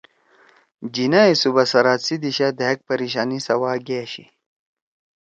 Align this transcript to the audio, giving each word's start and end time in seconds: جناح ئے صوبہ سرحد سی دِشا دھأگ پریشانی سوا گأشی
جناح 0.93 1.25
ئے 1.27 1.33
صوبہ 1.41 1.63
سرحد 1.71 1.99
سی 2.05 2.15
دِشا 2.23 2.47
دھأگ 2.59 2.77
پریشانی 2.87 3.39
سوا 3.47 3.71
گأشی 3.87 4.25